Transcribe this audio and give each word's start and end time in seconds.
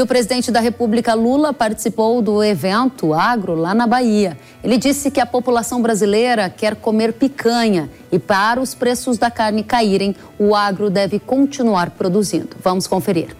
E 0.00 0.02
o 0.02 0.06
presidente 0.06 0.50
da 0.50 0.60
República 0.60 1.12
Lula 1.12 1.52
participou 1.52 2.22
do 2.22 2.42
evento 2.42 3.12
Agro 3.12 3.54
lá 3.54 3.74
na 3.74 3.86
Bahia. 3.86 4.34
Ele 4.64 4.78
disse 4.78 5.10
que 5.10 5.20
a 5.20 5.26
população 5.26 5.82
brasileira 5.82 6.48
quer 6.48 6.74
comer 6.74 7.12
picanha 7.12 7.90
e 8.10 8.18
para 8.18 8.62
os 8.62 8.74
preços 8.74 9.18
da 9.18 9.30
carne 9.30 9.62
caírem, 9.62 10.16
o 10.38 10.54
agro 10.54 10.88
deve 10.88 11.18
continuar 11.18 11.90
produzindo. 11.90 12.56
Vamos 12.64 12.86
conferir. 12.86 13.36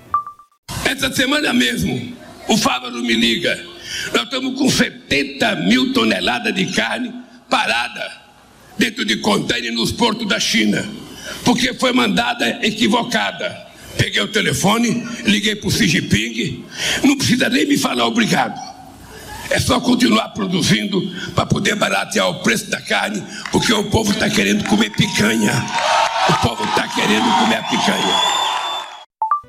Essa 0.84 1.10
semana 1.10 1.54
mesmo, 1.54 2.14
o 2.46 2.58
Fávaro 2.58 3.00
me 3.00 3.14
liga. 3.14 3.58
Nós 4.12 4.24
estamos 4.24 4.58
com 4.58 4.68
70 4.68 5.56
mil 5.64 5.94
toneladas 5.94 6.54
de 6.54 6.66
carne 6.74 7.10
parada 7.48 8.20
dentro 8.76 9.02
de 9.06 9.16
contêiner 9.16 9.72
nos 9.72 9.92
portos 9.92 10.28
da 10.28 10.38
China, 10.38 10.86
porque 11.42 11.72
foi 11.72 11.94
mandada 11.94 12.58
equivocada. 12.60 13.69
Peguei 13.96 14.22
o 14.22 14.28
telefone, 14.28 15.06
liguei 15.24 15.56
para 15.56 15.68
o 15.68 15.70
Xi 15.70 15.86
Jinping, 15.88 16.64
não 17.04 17.16
precisa 17.16 17.48
nem 17.48 17.66
me 17.66 17.76
falar 17.76 18.06
obrigado. 18.06 18.58
É 19.50 19.58
só 19.58 19.80
continuar 19.80 20.28
produzindo 20.28 21.02
para 21.34 21.44
poder 21.44 21.74
baratear 21.74 22.28
o 22.30 22.40
preço 22.40 22.70
da 22.70 22.80
carne, 22.80 23.20
porque 23.50 23.72
o 23.72 23.90
povo 23.90 24.12
está 24.12 24.30
querendo 24.30 24.64
comer 24.68 24.90
picanha. 24.90 25.52
O 26.28 26.48
povo 26.48 26.62
está 26.64 26.86
querendo 26.86 27.24
comer 27.40 27.56
a 27.56 27.62
picanha. 27.64 28.40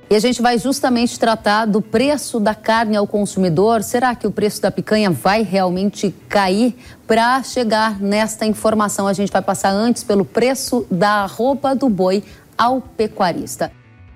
E 0.10 0.16
a 0.16 0.20
gente 0.20 0.42
vai 0.42 0.58
justamente 0.58 1.20
tratar 1.20 1.66
do 1.66 1.82
preço 1.82 2.40
da 2.40 2.56
carne 2.56 2.98
ao 2.98 3.06
consumidor. 3.06 3.84
Será 3.84 4.16
que 4.16 4.26
o 4.26 4.32
preço 4.32 4.60
da 4.60 4.72
picanha 4.72 5.12
vai 5.12 5.44
realmente 5.44 6.14
cair? 6.28 6.76
Para 7.06 7.42
chegar 7.44 8.00
nesta 8.02 8.46
informação, 8.46 9.08
a 9.08 9.14
gente 9.14 9.32
vai 9.32 9.42
passar 9.42 9.70
antes 9.70 10.04
pelo 10.04 10.26
preço 10.26 10.86
da 10.90 11.28
roupa 11.28 11.76
do 11.76 11.88
boi 11.88 12.24
ao 12.58 12.82
pecuarista 12.82 13.72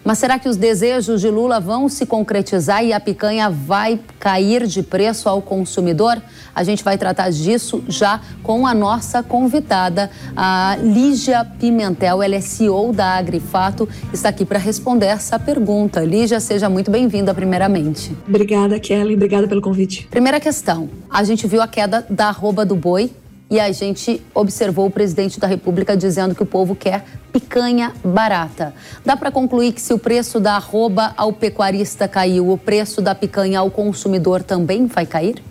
Mas 0.06 0.18
será 0.18 0.38
que 0.38 0.48
os 0.48 0.56
desejos 0.56 1.20
de 1.20 1.28
Lula 1.28 1.58
vão 1.58 1.88
se 1.88 2.06
concretizar 2.06 2.84
e 2.84 2.92
a 2.92 3.00
picanha 3.00 3.50
vai 3.50 3.98
cair 4.20 4.64
de 4.64 4.80
preço 4.80 5.28
ao 5.28 5.42
consumidor? 5.42 6.22
A 6.56 6.64
gente 6.64 6.82
vai 6.82 6.96
tratar 6.96 7.28
disso 7.28 7.84
já 7.86 8.18
com 8.42 8.66
a 8.66 8.72
nossa 8.72 9.22
convidada, 9.22 10.10
a 10.34 10.78
Lígia 10.82 11.44
Pimentel. 11.44 12.22
Ela 12.22 12.36
é 12.36 12.40
CEO 12.40 12.94
da 12.94 13.18
Agrifato, 13.18 13.86
está 14.10 14.30
aqui 14.30 14.42
para 14.46 14.58
responder 14.58 15.04
essa 15.04 15.38
pergunta. 15.38 16.00
Lígia, 16.00 16.40
seja 16.40 16.70
muito 16.70 16.90
bem-vinda, 16.90 17.34
primeiramente. 17.34 18.16
Obrigada, 18.26 18.80
Kelly. 18.80 19.16
Obrigada 19.16 19.46
pelo 19.46 19.60
convite. 19.60 20.08
Primeira 20.10 20.40
questão: 20.40 20.88
a 21.10 21.22
gente 21.24 21.46
viu 21.46 21.60
a 21.60 21.68
queda 21.68 22.06
da 22.08 22.28
arroba 22.28 22.64
do 22.64 22.74
boi 22.74 23.10
e 23.50 23.60
a 23.60 23.70
gente 23.70 24.22
observou 24.34 24.86
o 24.86 24.90
presidente 24.90 25.38
da 25.38 25.46
República 25.46 25.94
dizendo 25.94 26.34
que 26.34 26.42
o 26.42 26.46
povo 26.46 26.74
quer 26.74 27.04
picanha 27.30 27.92
barata. 28.02 28.72
Dá 29.04 29.14
para 29.14 29.30
concluir 29.30 29.72
que 29.72 29.80
se 29.82 29.92
o 29.92 29.98
preço 29.98 30.40
da 30.40 30.54
arroba 30.54 31.12
ao 31.18 31.34
pecuarista 31.34 32.08
caiu, 32.08 32.50
o 32.50 32.56
preço 32.56 33.02
da 33.02 33.14
picanha 33.14 33.58
ao 33.60 33.70
consumidor 33.70 34.42
também 34.42 34.86
vai 34.86 35.04
cair? 35.04 35.42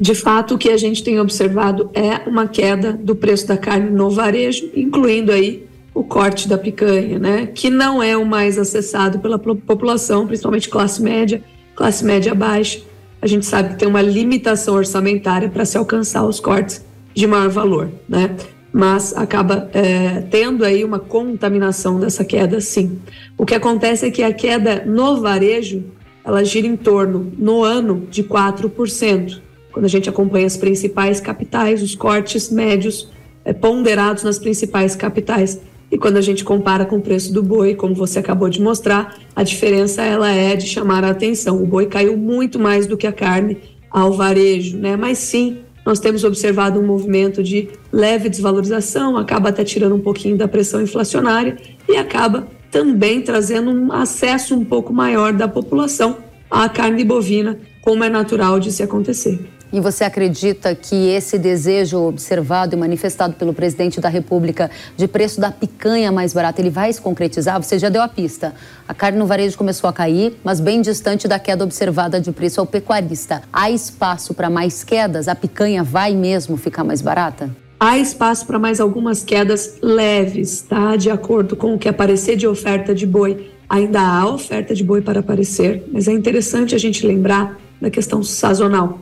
De 0.00 0.14
fato, 0.14 0.54
o 0.54 0.58
que 0.58 0.70
a 0.70 0.76
gente 0.76 1.02
tem 1.02 1.18
observado 1.18 1.90
é 1.92 2.28
uma 2.28 2.46
queda 2.46 2.92
do 2.92 3.16
preço 3.16 3.48
da 3.48 3.56
carne 3.56 3.90
no 3.90 4.10
varejo, 4.10 4.70
incluindo 4.74 5.32
aí 5.32 5.66
o 5.92 6.04
corte 6.04 6.48
da 6.48 6.56
picanha, 6.56 7.18
né? 7.18 7.46
Que 7.46 7.68
não 7.68 8.02
é 8.02 8.16
o 8.16 8.24
mais 8.24 8.58
acessado 8.58 9.18
pela 9.18 9.38
população, 9.38 10.26
principalmente 10.26 10.68
classe 10.68 11.02
média, 11.02 11.42
classe 11.74 12.04
média 12.04 12.34
baixa 12.34 12.80
a 13.20 13.26
gente 13.26 13.46
sabe 13.46 13.70
que 13.70 13.76
tem 13.76 13.88
uma 13.88 14.00
limitação 14.02 14.74
orçamentária 14.74 15.48
para 15.48 15.64
se 15.64 15.76
alcançar 15.76 16.24
os 16.24 16.38
cortes 16.38 16.84
de 17.14 17.26
maior 17.26 17.48
valor, 17.48 17.90
né? 18.08 18.36
Mas 18.72 19.16
acaba 19.16 19.68
é, 19.72 20.20
tendo 20.30 20.64
aí 20.64 20.84
uma 20.84 21.00
contaminação 21.00 21.98
dessa 21.98 22.24
queda, 22.24 22.60
sim. 22.60 23.00
O 23.36 23.44
que 23.44 23.54
acontece 23.54 24.06
é 24.06 24.10
que 24.10 24.22
a 24.22 24.32
queda 24.32 24.84
no 24.86 25.20
varejo 25.20 25.84
ela 26.24 26.44
gira 26.44 26.66
em 26.66 26.76
torno, 26.76 27.32
no 27.36 27.64
ano, 27.64 28.06
de 28.10 28.22
4%. 28.22 29.40
Quando 29.72 29.84
a 29.84 29.88
gente 29.88 30.08
acompanha 30.08 30.46
as 30.46 30.56
principais 30.56 31.20
capitais, 31.20 31.82
os 31.82 31.94
cortes 31.94 32.50
médios 32.50 33.10
é, 33.44 33.52
ponderados 33.52 34.22
nas 34.22 34.38
principais 34.38 34.94
capitais. 34.94 35.60
E 35.90 35.96
quando 35.96 36.18
a 36.18 36.20
gente 36.20 36.44
compara 36.44 36.84
com 36.84 36.96
o 36.96 37.00
preço 37.00 37.32
do 37.32 37.42
boi, 37.42 37.74
como 37.74 37.94
você 37.94 38.18
acabou 38.18 38.48
de 38.48 38.60
mostrar, 38.60 39.18
a 39.34 39.42
diferença 39.42 40.02
ela 40.02 40.30
é 40.30 40.54
de 40.54 40.66
chamar 40.66 41.02
a 41.04 41.10
atenção. 41.10 41.62
O 41.62 41.66
boi 41.66 41.86
caiu 41.86 42.16
muito 42.16 42.58
mais 42.58 42.86
do 42.86 42.96
que 42.96 43.06
a 43.06 43.12
carne 43.12 43.56
ao 43.90 44.12
varejo, 44.12 44.76
né? 44.76 44.96
Mas 44.96 45.18
sim, 45.18 45.60
nós 45.84 45.98
temos 45.98 46.24
observado 46.24 46.78
um 46.78 46.86
movimento 46.86 47.42
de 47.42 47.70
leve 47.90 48.28
desvalorização, 48.28 49.16
acaba 49.16 49.48
até 49.48 49.64
tirando 49.64 49.94
um 49.94 50.00
pouquinho 50.00 50.36
da 50.36 50.46
pressão 50.46 50.82
inflacionária 50.82 51.56
e 51.88 51.96
acaba 51.96 52.46
também 52.70 53.22
trazendo 53.22 53.70
um 53.70 53.90
acesso 53.90 54.54
um 54.54 54.64
pouco 54.64 54.92
maior 54.92 55.32
da 55.32 55.48
população 55.48 56.18
à 56.50 56.68
carne 56.68 57.02
bovina, 57.04 57.58
como 57.80 58.04
é 58.04 58.10
natural 58.10 58.60
de 58.60 58.70
se 58.70 58.82
acontecer. 58.82 59.38
E 59.70 59.80
você 59.80 60.04
acredita 60.04 60.74
que 60.74 61.08
esse 61.08 61.38
desejo 61.38 61.98
observado 61.98 62.74
e 62.74 62.78
manifestado 62.78 63.34
pelo 63.34 63.52
presidente 63.52 64.00
da 64.00 64.08
República 64.08 64.70
de 64.96 65.06
preço 65.06 65.40
da 65.40 65.50
picanha 65.50 66.10
mais 66.10 66.32
barata, 66.32 66.60
ele 66.60 66.70
vai 66.70 66.90
se 66.90 67.00
concretizar? 67.00 67.62
Você 67.62 67.78
já 67.78 67.90
deu 67.90 68.00
a 68.00 68.08
pista. 68.08 68.54
A 68.86 68.94
carne 68.94 69.18
no 69.18 69.26
varejo 69.26 69.58
começou 69.58 69.88
a 69.88 69.92
cair, 69.92 70.38
mas 70.42 70.58
bem 70.58 70.80
distante 70.80 71.28
da 71.28 71.38
queda 71.38 71.64
observada 71.64 72.18
de 72.18 72.32
preço 72.32 72.60
ao 72.60 72.66
pecuarista. 72.66 73.42
Há 73.52 73.70
espaço 73.70 74.32
para 74.32 74.48
mais 74.48 74.82
quedas? 74.82 75.28
A 75.28 75.34
picanha 75.34 75.84
vai 75.84 76.14
mesmo 76.14 76.56
ficar 76.56 76.82
mais 76.82 77.02
barata? 77.02 77.50
Há 77.78 77.98
espaço 77.98 78.46
para 78.46 78.58
mais 78.58 78.80
algumas 78.80 79.22
quedas 79.22 79.76
leves, 79.82 80.62
tá? 80.62 80.96
De 80.96 81.10
acordo 81.10 81.54
com 81.54 81.74
o 81.74 81.78
que 81.78 81.88
aparecer 81.88 82.36
de 82.36 82.46
oferta 82.46 82.94
de 82.94 83.06
boi. 83.06 83.50
Ainda 83.68 84.00
há 84.00 84.26
oferta 84.26 84.74
de 84.74 84.82
boi 84.82 85.02
para 85.02 85.20
aparecer, 85.20 85.84
mas 85.92 86.08
é 86.08 86.12
interessante 86.12 86.74
a 86.74 86.78
gente 86.78 87.06
lembrar 87.06 87.58
da 87.80 87.90
questão 87.90 88.22
sazonal. 88.22 88.98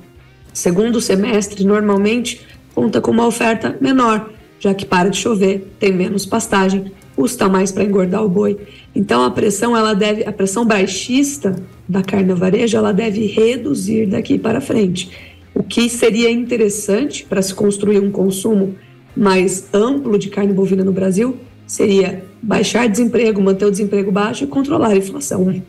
Segundo 0.56 1.02
semestre, 1.02 1.66
normalmente, 1.66 2.40
conta 2.74 2.98
com 2.98 3.10
uma 3.10 3.26
oferta 3.26 3.76
menor, 3.78 4.30
já 4.58 4.72
que 4.72 4.86
para 4.86 5.10
de 5.10 5.18
chover, 5.18 5.70
tem 5.78 5.92
menos 5.92 6.24
pastagem, 6.24 6.92
custa 7.14 7.46
mais 7.46 7.70
para 7.70 7.84
engordar 7.84 8.24
o 8.24 8.28
boi. 8.30 8.56
Então 8.94 9.22
a 9.22 9.30
pressão 9.30 9.76
ela 9.76 9.92
deve, 9.92 10.24
a 10.24 10.32
pressão 10.32 10.64
baixista 10.64 11.54
da 11.86 12.02
carne 12.02 12.32
varejo, 12.32 12.74
ela 12.74 12.90
deve 12.90 13.26
reduzir 13.26 14.06
daqui 14.06 14.38
para 14.38 14.62
frente. 14.62 15.10
O 15.54 15.62
que 15.62 15.90
seria 15.90 16.30
interessante 16.30 17.26
para 17.26 17.42
se 17.42 17.54
construir 17.54 18.00
um 18.00 18.10
consumo 18.10 18.76
mais 19.14 19.68
amplo 19.74 20.18
de 20.18 20.30
carne 20.30 20.54
bovina 20.54 20.82
no 20.82 20.92
Brasil 20.92 21.36
seria 21.66 22.24
baixar 22.42 22.88
desemprego, 22.88 23.42
manter 23.42 23.66
o 23.66 23.70
desemprego 23.70 24.10
baixo 24.10 24.44
e 24.44 24.46
controlar 24.46 24.88
a 24.88 24.96
inflação. 24.96 25.62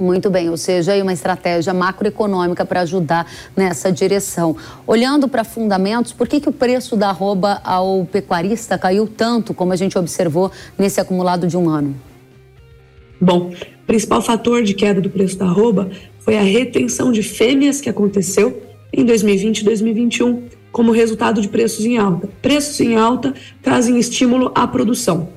Muito 0.00 0.30
bem, 0.30 0.48
ou 0.48 0.56
seja, 0.56 0.92
aí 0.92 1.02
uma 1.02 1.12
estratégia 1.12 1.74
macroeconômica 1.74 2.64
para 2.64 2.80
ajudar 2.80 3.30
nessa 3.54 3.92
direção. 3.92 4.56
Olhando 4.86 5.28
para 5.28 5.44
fundamentos, 5.44 6.10
por 6.10 6.26
que, 6.26 6.40
que 6.40 6.48
o 6.48 6.52
preço 6.52 6.96
da 6.96 7.10
arroba 7.10 7.60
ao 7.62 8.06
pecuarista 8.06 8.78
caiu 8.78 9.06
tanto, 9.06 9.52
como 9.52 9.74
a 9.74 9.76
gente 9.76 9.98
observou 9.98 10.50
nesse 10.78 11.02
acumulado 11.02 11.46
de 11.46 11.54
um 11.54 11.68
ano? 11.68 11.94
Bom, 13.20 13.50
o 13.50 13.86
principal 13.86 14.22
fator 14.22 14.62
de 14.62 14.72
queda 14.72 15.02
do 15.02 15.10
preço 15.10 15.36
da 15.36 15.44
arroba 15.44 15.90
foi 16.20 16.38
a 16.38 16.42
retenção 16.42 17.12
de 17.12 17.22
fêmeas 17.22 17.78
que 17.78 17.90
aconteceu 17.90 18.62
em 18.90 19.04
2020 19.04 19.58
e 19.58 19.64
2021 19.66 20.44
como 20.72 20.92
resultado 20.92 21.42
de 21.42 21.48
preços 21.48 21.84
em 21.84 21.98
alta. 21.98 22.26
Preços 22.40 22.80
em 22.80 22.96
alta 22.96 23.34
trazem 23.60 23.98
estímulo 23.98 24.50
à 24.54 24.66
produção, 24.66 25.28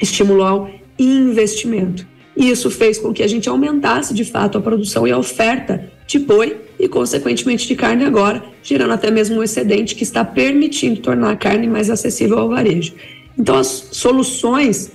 estímulo 0.00 0.42
ao 0.42 0.68
investimento. 0.98 2.09
E 2.40 2.50
isso 2.50 2.70
fez 2.70 2.96
com 2.96 3.12
que 3.12 3.22
a 3.22 3.26
gente 3.26 3.50
aumentasse 3.50 4.14
de 4.14 4.24
fato 4.24 4.56
a 4.56 4.62
produção 4.62 5.06
e 5.06 5.12
a 5.12 5.18
oferta 5.18 5.92
de 6.06 6.18
boi 6.18 6.56
e, 6.78 6.88
consequentemente, 6.88 7.68
de 7.68 7.76
carne 7.76 8.02
agora, 8.02 8.42
gerando 8.62 8.94
até 8.94 9.10
mesmo 9.10 9.38
um 9.38 9.42
excedente 9.42 9.94
que 9.94 10.02
está 10.02 10.24
permitindo 10.24 11.02
tornar 11.02 11.32
a 11.32 11.36
carne 11.36 11.66
mais 11.66 11.90
acessível 11.90 12.38
ao 12.38 12.48
varejo. 12.48 12.94
Então, 13.38 13.56
as 13.56 13.90
soluções 13.92 14.90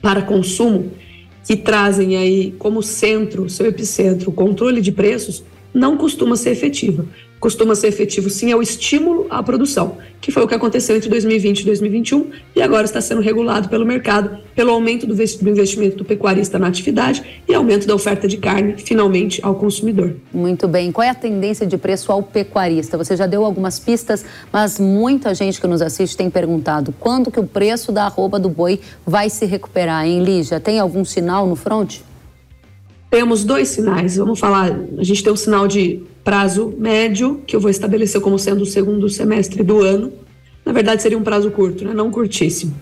para 0.00 0.22
consumo 0.22 0.92
que 1.44 1.56
trazem 1.56 2.16
aí 2.16 2.54
como 2.60 2.80
centro, 2.80 3.50
seu 3.50 3.66
epicentro, 3.66 4.30
o 4.30 4.32
controle 4.32 4.80
de 4.80 4.92
preços, 4.92 5.42
não 5.72 5.96
costuma 5.96 6.36
ser 6.36 6.50
efetiva 6.50 7.06
costuma 7.40 7.74
ser 7.74 7.88
efetivo 7.88 8.28
sim 8.28 8.50
é 8.50 8.56
o 8.56 8.62
estímulo 8.62 9.26
à 9.30 9.42
produção, 9.42 9.96
que 10.20 10.32
foi 10.32 10.42
o 10.42 10.48
que 10.48 10.54
aconteceu 10.54 10.96
entre 10.96 11.08
2020 11.08 11.60
e 11.60 11.64
2021 11.64 12.30
e 12.56 12.62
agora 12.62 12.84
está 12.84 13.00
sendo 13.00 13.20
regulado 13.20 13.68
pelo 13.68 13.86
mercado 13.86 14.38
pelo 14.54 14.72
aumento 14.72 15.06
do 15.06 15.12
investimento 15.12 15.96
do 15.96 16.04
pecuarista 16.04 16.58
na 16.58 16.66
atividade 16.66 17.42
e 17.48 17.54
aumento 17.54 17.86
da 17.86 17.94
oferta 17.94 18.26
de 18.26 18.36
carne 18.36 18.74
finalmente 18.78 19.40
ao 19.42 19.54
consumidor. 19.54 20.16
Muito 20.32 20.66
bem. 20.66 20.90
Qual 20.90 21.04
é 21.04 21.10
a 21.10 21.14
tendência 21.14 21.66
de 21.66 21.78
preço 21.78 22.10
ao 22.10 22.22
pecuarista? 22.22 22.98
Você 22.98 23.16
já 23.16 23.26
deu 23.26 23.44
algumas 23.44 23.78
pistas, 23.78 24.24
mas 24.52 24.80
muita 24.80 25.34
gente 25.34 25.60
que 25.60 25.66
nos 25.66 25.80
assiste 25.80 26.16
tem 26.16 26.28
perguntado 26.28 26.92
quando 26.98 27.30
que 27.30 27.38
o 27.38 27.46
preço 27.46 27.92
da 27.92 28.04
arroba 28.04 28.38
do 28.38 28.48
boi 28.48 28.80
vai 29.06 29.30
se 29.30 29.46
recuperar, 29.46 30.04
hein, 30.04 30.24
Lígia? 30.24 30.58
Tem 30.58 30.80
algum 30.80 31.04
sinal 31.04 31.46
no 31.46 31.54
front? 31.54 32.00
Temos 33.10 33.44
dois 33.44 33.68
sinais. 33.68 34.16
Vamos 34.16 34.38
falar, 34.38 34.78
a 34.98 35.04
gente 35.04 35.22
tem 35.22 35.32
um 35.32 35.36
sinal 35.36 35.66
de 35.66 36.02
prazo 36.22 36.74
médio, 36.76 37.42
que 37.46 37.56
eu 37.56 37.60
vou 37.60 37.70
estabelecer 37.70 38.20
como 38.20 38.38
sendo 38.38 38.62
o 38.62 38.66
segundo 38.66 39.08
semestre 39.08 39.62
do 39.62 39.80
ano. 39.80 40.12
Na 40.64 40.72
verdade, 40.72 41.02
seria 41.02 41.16
um 41.16 41.22
prazo 41.22 41.50
curto, 41.50 41.84
né? 41.84 41.94
não 41.94 42.10
curtíssimo. 42.10 42.74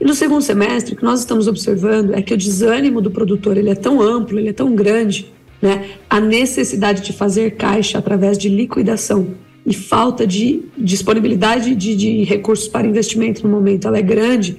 E 0.00 0.04
no 0.04 0.14
segundo 0.14 0.42
semestre, 0.42 0.94
o 0.94 0.96
que 0.96 1.04
nós 1.04 1.20
estamos 1.20 1.46
observando 1.46 2.14
é 2.14 2.22
que 2.22 2.32
o 2.32 2.36
desânimo 2.36 3.02
do 3.02 3.10
produtor 3.10 3.56
ele 3.56 3.70
é 3.70 3.74
tão 3.74 4.00
amplo, 4.00 4.38
ele 4.38 4.48
é 4.48 4.52
tão 4.52 4.74
grande, 4.74 5.30
né? 5.60 5.90
a 6.08 6.20
necessidade 6.20 7.02
de 7.02 7.12
fazer 7.12 7.52
caixa 7.56 7.98
através 7.98 8.38
de 8.38 8.48
liquidação 8.48 9.28
e 9.66 9.74
falta 9.74 10.26
de 10.26 10.62
disponibilidade 10.78 11.74
de, 11.74 11.96
de 11.96 12.24
recursos 12.24 12.68
para 12.68 12.86
investimento 12.86 13.42
no 13.42 13.52
momento 13.52 13.88
ela 13.88 13.98
é 13.98 14.02
grande, 14.02 14.56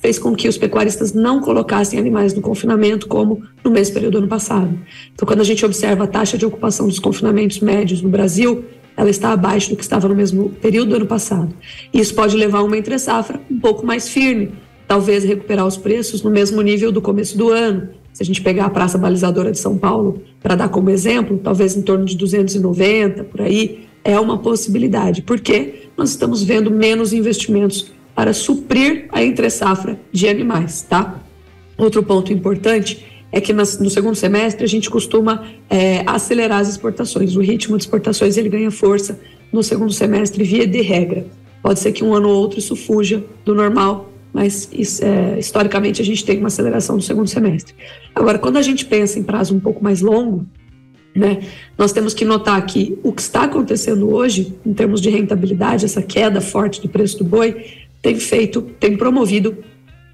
fez 0.00 0.18
com 0.18 0.34
que 0.34 0.48
os 0.48 0.56
pecuaristas 0.56 1.12
não 1.12 1.40
colocassem 1.40 1.98
animais 1.98 2.34
no 2.34 2.40
confinamento 2.40 3.06
como 3.06 3.42
no 3.62 3.70
mesmo 3.70 3.94
período 3.94 4.12
do 4.12 4.18
ano 4.18 4.28
passado. 4.28 4.78
Então, 5.12 5.26
quando 5.26 5.40
a 5.40 5.44
gente 5.44 5.64
observa 5.64 6.04
a 6.04 6.06
taxa 6.06 6.38
de 6.38 6.46
ocupação 6.46 6.88
dos 6.88 6.98
confinamentos 6.98 7.60
médios 7.60 8.00
no 8.00 8.08
Brasil, 8.08 8.64
ela 8.96 9.10
está 9.10 9.32
abaixo 9.32 9.70
do 9.70 9.76
que 9.76 9.82
estava 9.82 10.08
no 10.08 10.14
mesmo 10.14 10.50
período 10.50 10.90
do 10.90 10.96
ano 10.96 11.06
passado. 11.06 11.54
Isso 11.92 12.14
pode 12.14 12.36
levar 12.36 12.58
a 12.58 12.62
uma 12.62 12.76
entre-safra 12.76 13.40
um 13.50 13.58
pouco 13.58 13.86
mais 13.86 14.08
firme, 14.08 14.52
talvez 14.88 15.22
recuperar 15.22 15.66
os 15.66 15.76
preços 15.76 16.22
no 16.22 16.30
mesmo 16.30 16.60
nível 16.62 16.90
do 16.90 17.00
começo 17.00 17.36
do 17.36 17.50
ano. 17.50 17.90
Se 18.12 18.22
a 18.22 18.26
gente 18.26 18.42
pegar 18.42 18.66
a 18.66 18.70
Praça 18.70 18.98
Balizadora 18.98 19.52
de 19.52 19.58
São 19.58 19.78
Paulo 19.78 20.22
para 20.42 20.56
dar 20.56 20.68
como 20.68 20.90
exemplo, 20.90 21.38
talvez 21.42 21.76
em 21.76 21.82
torno 21.82 22.04
de 22.04 22.16
290, 22.16 23.24
por 23.24 23.40
aí, 23.40 23.86
é 24.02 24.18
uma 24.18 24.38
possibilidade, 24.38 25.22
porque 25.22 25.88
nós 25.96 26.10
estamos 26.10 26.42
vendo 26.42 26.70
menos 26.70 27.12
investimentos 27.12 27.92
para 28.20 28.34
suprir 28.34 29.06
a 29.12 29.24
entre-safra 29.24 29.98
de 30.12 30.28
animais, 30.28 30.82
tá? 30.82 31.22
Outro 31.78 32.02
ponto 32.02 32.30
importante 32.30 33.02
é 33.32 33.40
que 33.40 33.50
no 33.50 33.64
segundo 33.64 34.14
semestre 34.14 34.62
a 34.62 34.68
gente 34.68 34.90
costuma 34.90 35.46
é, 35.70 36.02
acelerar 36.04 36.60
as 36.60 36.68
exportações. 36.68 37.34
O 37.34 37.40
ritmo 37.40 37.78
de 37.78 37.84
exportações 37.84 38.36
ele 38.36 38.50
ganha 38.50 38.70
força 38.70 39.18
no 39.50 39.62
segundo 39.62 39.90
semestre 39.90 40.44
via 40.44 40.66
de 40.66 40.82
regra. 40.82 41.24
Pode 41.62 41.80
ser 41.80 41.92
que 41.92 42.04
um 42.04 42.12
ano 42.12 42.28
ou 42.28 42.36
outro 42.36 42.58
isso 42.58 42.76
fuja 42.76 43.24
do 43.42 43.54
normal, 43.54 44.12
mas 44.34 44.68
é, 45.00 45.38
historicamente 45.38 46.02
a 46.02 46.04
gente 46.04 46.22
tem 46.22 46.40
uma 46.40 46.48
aceleração 46.48 46.96
no 46.96 47.02
segundo 47.02 47.26
semestre. 47.26 47.74
Agora, 48.14 48.38
quando 48.38 48.58
a 48.58 48.62
gente 48.62 48.84
pensa 48.84 49.18
em 49.18 49.22
prazo 49.22 49.56
um 49.56 49.60
pouco 49.60 49.82
mais 49.82 50.02
longo, 50.02 50.44
né, 51.16 51.38
nós 51.78 51.90
temos 51.90 52.12
que 52.12 52.26
notar 52.26 52.64
que 52.66 52.98
o 53.02 53.14
que 53.14 53.22
está 53.22 53.44
acontecendo 53.44 54.14
hoje, 54.14 54.54
em 54.64 54.74
termos 54.74 55.00
de 55.00 55.08
rentabilidade, 55.08 55.86
essa 55.86 56.02
queda 56.02 56.42
forte 56.42 56.82
do 56.82 56.88
preço 56.88 57.16
do 57.16 57.24
boi, 57.24 57.80
tem 58.02 58.18
feito, 58.18 58.62
tem 58.78 58.96
promovido 58.96 59.56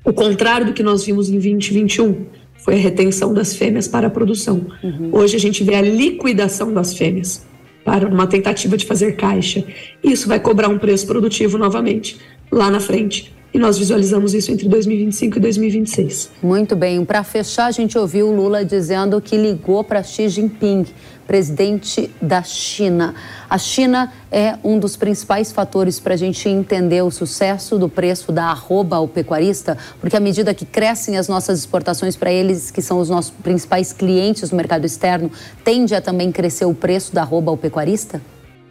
o 0.04 0.12
contrário 0.12 0.66
do 0.66 0.72
que 0.72 0.82
nós 0.82 1.04
vimos 1.04 1.28
em 1.28 1.32
2021, 1.32 2.26
foi 2.58 2.74
a 2.74 2.78
retenção 2.78 3.34
das 3.34 3.54
fêmeas 3.54 3.86
para 3.86 4.06
a 4.06 4.10
produção. 4.10 4.66
Uhum. 4.82 5.10
Hoje 5.12 5.36
a 5.36 5.40
gente 5.40 5.62
vê 5.62 5.74
a 5.74 5.82
liquidação 5.82 6.72
das 6.72 6.96
fêmeas 6.96 7.46
para 7.84 8.08
uma 8.08 8.26
tentativa 8.26 8.76
de 8.76 8.84
fazer 8.86 9.16
caixa. 9.16 9.64
Isso 10.02 10.26
vai 10.26 10.40
cobrar 10.40 10.68
um 10.68 10.78
preço 10.78 11.06
produtivo 11.06 11.58
novamente 11.58 12.18
lá 12.50 12.70
na 12.70 12.80
frente 12.80 13.35
e 13.56 13.58
nós 13.58 13.78
visualizamos 13.78 14.34
isso 14.34 14.52
entre 14.52 14.68
2025 14.68 15.38
e 15.38 15.40
2026. 15.40 16.30
Muito 16.42 16.76
bem. 16.76 17.02
Para 17.04 17.24
fechar, 17.24 17.66
a 17.66 17.70
gente 17.70 17.96
ouviu 17.96 18.28
o 18.28 18.36
Lula 18.36 18.62
dizendo 18.64 19.18
que 19.20 19.36
ligou 19.36 19.82
para 19.82 20.02
Xi 20.02 20.28
Jinping, 20.28 20.84
presidente 21.26 22.10
da 22.20 22.42
China. 22.42 23.14
A 23.48 23.56
China 23.56 24.12
é 24.30 24.56
um 24.62 24.78
dos 24.78 24.94
principais 24.94 25.52
fatores 25.52 25.98
para 25.98 26.12
a 26.12 26.16
gente 26.16 26.46
entender 26.48 27.02
o 27.02 27.10
sucesso 27.10 27.78
do 27.78 27.88
preço 27.88 28.30
da 28.30 28.44
arroba 28.44 28.96
ao 28.96 29.08
pecuarista, 29.08 29.78
porque 30.00 30.16
à 30.16 30.20
medida 30.20 30.52
que 30.52 30.66
crescem 30.66 31.16
as 31.16 31.26
nossas 31.26 31.58
exportações 31.58 32.14
para 32.14 32.30
eles, 32.30 32.70
que 32.70 32.82
são 32.82 33.00
os 33.00 33.08
nossos 33.08 33.30
principais 33.30 33.90
clientes 33.90 34.50
no 34.50 34.56
mercado 34.58 34.84
externo, 34.84 35.30
tende 35.64 35.94
a 35.94 36.00
também 36.02 36.30
crescer 36.30 36.66
o 36.66 36.74
preço 36.74 37.14
da 37.14 37.22
arroba 37.22 37.50
ao 37.50 37.56
pecuarista? 37.56 38.20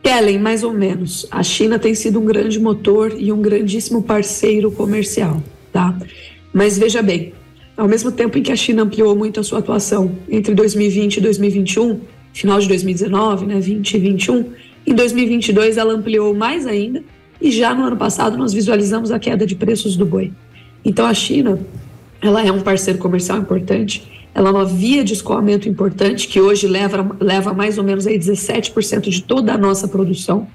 Kellen, 0.05 0.37
mais 0.37 0.63
ou 0.63 0.71
menos. 0.71 1.25
A 1.31 1.41
China 1.41 1.79
tem 1.79 1.95
sido 1.95 2.19
um 2.19 2.25
grande 2.25 2.59
motor 2.59 3.15
e 3.17 3.31
um 3.31 3.41
grandíssimo 3.41 4.03
parceiro 4.03 4.71
comercial, 4.71 5.41
tá? 5.73 5.97
Mas 6.53 6.77
veja 6.77 7.01
bem, 7.01 7.33
ao 7.75 7.87
mesmo 7.87 8.11
tempo 8.11 8.37
em 8.37 8.43
que 8.43 8.51
a 8.51 8.55
China 8.55 8.83
ampliou 8.83 9.15
muito 9.15 9.39
a 9.39 9.43
sua 9.43 9.57
atuação 9.57 10.11
entre 10.29 10.53
2020 10.53 11.17
e 11.17 11.21
2021, 11.21 12.01
final 12.31 12.59
de 12.59 12.67
2019, 12.67 13.47
né, 13.47 13.59
20 13.59 13.93
e 13.95 13.97
21, 13.97 14.51
em 14.85 14.93
2022 14.93 15.75
ela 15.75 15.93
ampliou 15.93 16.35
mais 16.35 16.67
ainda 16.67 17.03
e 17.41 17.49
já 17.49 17.73
no 17.73 17.83
ano 17.83 17.97
passado 17.97 18.37
nós 18.37 18.53
visualizamos 18.53 19.09
a 19.09 19.17
queda 19.17 19.43
de 19.43 19.55
preços 19.55 19.97
do 19.97 20.05
boi. 20.05 20.31
Então 20.85 21.07
a 21.07 21.15
China, 21.15 21.59
ela 22.21 22.45
é 22.45 22.51
um 22.51 22.61
parceiro 22.61 22.99
comercial 22.99 23.39
importante 23.39 24.14
ela 24.35 24.49
é 24.49 24.51
uma 24.51 24.65
via 24.65 25.01
de 25.01 25.13
escoamento 25.13 25.69
importante, 25.69 26.27
que 26.27 26.41
hoje 26.41 26.67
leva, 26.67 27.15
leva 27.21 27.53
mais 27.53 27.77
ou 27.77 27.85
menos 27.85 28.05
aí 28.05 28.19
17% 28.19 29.09
de 29.09 29.23
toda 29.23 29.53
a 29.53 29.57
nossa 29.57 29.87
produção. 29.87 30.45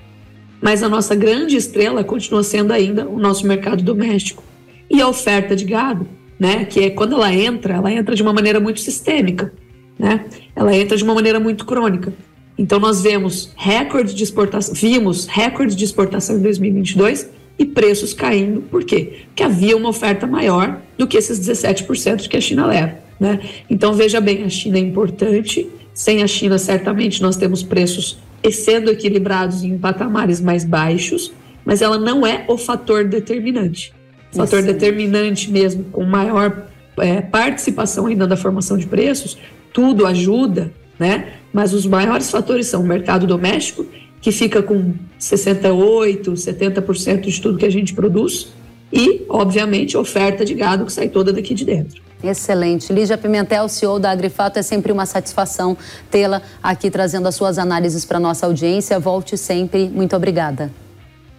Mas 0.60 0.82
a 0.82 0.88
nossa 0.88 1.14
grande 1.14 1.56
estrela 1.56 2.04
continua 2.04 2.42
sendo 2.42 2.74
ainda 2.74 3.08
o 3.08 3.18
nosso 3.18 3.46
mercado 3.46 3.82
doméstico. 3.82 4.44
E 4.90 5.00
a 5.00 5.08
oferta 5.08 5.56
de 5.56 5.64
gado, 5.64 6.06
né, 6.38 6.66
que 6.66 6.80
é 6.80 6.90
quando 6.90 7.14
ela 7.14 7.34
entra, 7.34 7.74
ela 7.74 7.90
entra 7.90 8.14
de 8.14 8.22
uma 8.22 8.34
maneira 8.34 8.60
muito 8.60 8.80
sistêmica, 8.80 9.50
né? 9.98 10.26
Ela 10.54 10.76
entra 10.76 10.94
de 10.94 11.02
uma 11.02 11.14
maneira 11.14 11.40
muito 11.40 11.64
crônica. 11.64 12.12
Então 12.58 12.78
nós 12.78 13.00
vemos 13.00 13.54
recorde 13.56 14.14
de 14.14 14.22
exportação, 14.22 14.74
vimos 14.74 15.26
recorde 15.26 15.74
de 15.74 15.84
exportação 15.84 16.36
em 16.36 16.42
2022 16.42 17.30
e 17.58 17.64
preços 17.64 18.12
caindo. 18.12 18.60
Por 18.60 18.84
quê? 18.84 19.20
Porque 19.28 19.42
havia 19.42 19.74
uma 19.74 19.88
oferta 19.88 20.26
maior 20.26 20.82
do 20.98 21.06
que 21.06 21.16
esses 21.16 21.40
17% 21.40 22.28
que 22.28 22.36
a 22.36 22.40
China 22.42 22.66
leva. 22.66 23.09
Né? 23.20 23.38
Então, 23.68 23.92
veja 23.92 24.18
bem, 24.18 24.44
a 24.44 24.48
China 24.48 24.78
é 24.78 24.80
importante. 24.80 25.68
Sem 25.92 26.22
a 26.22 26.26
China, 26.26 26.56
certamente, 26.56 27.20
nós 27.20 27.36
temos 27.36 27.62
preços 27.62 28.18
sendo 28.50 28.90
equilibrados 28.90 29.62
em 29.62 29.76
patamares 29.76 30.40
mais 30.40 30.64
baixos, 30.64 31.30
mas 31.62 31.82
ela 31.82 31.98
não 31.98 32.26
é 32.26 32.46
o 32.48 32.56
fator 32.56 33.04
determinante. 33.04 33.92
O 34.32 34.36
fator 34.36 34.62
determinante 34.62 35.50
mesmo, 35.50 35.84
com 35.84 36.04
maior 36.04 36.66
é, 36.98 37.20
participação 37.20 38.06
ainda 38.06 38.26
da 38.26 38.36
formação 38.36 38.78
de 38.78 38.86
preços, 38.86 39.36
tudo 39.72 40.06
ajuda, 40.06 40.72
né? 40.98 41.34
Mas 41.52 41.74
os 41.74 41.84
maiores 41.84 42.30
fatores 42.30 42.66
são 42.66 42.82
o 42.82 42.86
mercado 42.86 43.26
doméstico, 43.26 43.84
que 44.20 44.32
fica 44.32 44.62
com 44.62 44.94
68%, 45.18 46.32
70% 46.32 47.20
de 47.20 47.40
tudo 47.40 47.58
que 47.58 47.66
a 47.66 47.70
gente 47.70 47.92
produz, 47.92 48.52
e, 48.92 49.22
obviamente, 49.28 49.96
oferta 49.96 50.44
de 50.44 50.54
gado 50.54 50.86
que 50.86 50.92
sai 50.92 51.08
toda 51.08 51.32
daqui 51.32 51.54
de 51.54 51.64
dentro. 51.64 52.00
Excelente. 52.22 52.92
Lígia 52.92 53.16
Pimentel, 53.16 53.68
CEO 53.68 53.98
da 53.98 54.10
Agrifato, 54.10 54.58
é 54.58 54.62
sempre 54.62 54.92
uma 54.92 55.06
satisfação 55.06 55.76
tê-la 56.10 56.42
aqui 56.62 56.90
trazendo 56.90 57.26
as 57.26 57.34
suas 57.34 57.58
análises 57.58 58.04
para 58.04 58.18
a 58.18 58.20
nossa 58.20 58.46
audiência. 58.46 58.98
Volte 58.98 59.36
sempre. 59.38 59.88
Muito 59.88 60.14
obrigada. 60.14 60.70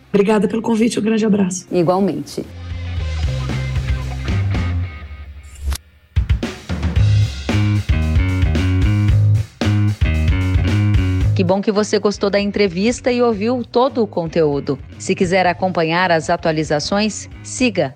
Obrigada 0.10 0.48
pelo 0.48 0.62
convite. 0.62 1.00
Um 1.00 1.04
grande 1.04 1.26
abraço. 1.26 1.68
Igualmente. 1.72 2.46
Que 11.36 11.44
bom 11.44 11.62
que 11.62 11.72
você 11.72 11.98
gostou 11.98 12.30
da 12.30 12.40
entrevista 12.40 13.12
e 13.12 13.22
ouviu 13.22 13.64
todo 13.64 14.04
o 14.04 14.08
conteúdo. 14.08 14.78
Se 15.00 15.16
quiser 15.16 15.48
acompanhar 15.48 16.12
as 16.12 16.30
atualizações, 16.30 17.28
siga 17.42 17.96